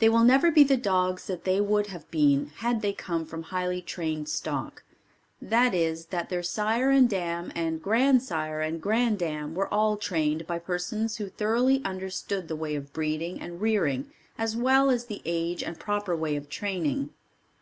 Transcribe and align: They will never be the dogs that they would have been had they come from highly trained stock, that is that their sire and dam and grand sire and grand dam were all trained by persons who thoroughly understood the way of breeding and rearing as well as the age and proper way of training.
They 0.00 0.08
will 0.10 0.22
never 0.22 0.50
be 0.50 0.64
the 0.64 0.76
dogs 0.76 1.26
that 1.28 1.44
they 1.44 1.58
would 1.58 1.86
have 1.86 2.10
been 2.10 2.50
had 2.56 2.82
they 2.82 2.92
come 2.92 3.24
from 3.24 3.44
highly 3.44 3.80
trained 3.80 4.28
stock, 4.28 4.82
that 5.40 5.72
is 5.72 6.08
that 6.12 6.28
their 6.28 6.42
sire 6.42 6.90
and 6.90 7.08
dam 7.08 7.50
and 7.54 7.82
grand 7.82 8.22
sire 8.22 8.60
and 8.60 8.82
grand 8.82 9.18
dam 9.20 9.54
were 9.54 9.72
all 9.72 9.96
trained 9.96 10.46
by 10.46 10.58
persons 10.58 11.16
who 11.16 11.30
thoroughly 11.30 11.80
understood 11.86 12.48
the 12.48 12.54
way 12.54 12.74
of 12.76 12.92
breeding 12.92 13.40
and 13.40 13.62
rearing 13.62 14.10
as 14.36 14.54
well 14.54 14.90
as 14.90 15.06
the 15.06 15.22
age 15.24 15.62
and 15.62 15.78
proper 15.80 16.14
way 16.14 16.36
of 16.36 16.50
training. 16.50 17.08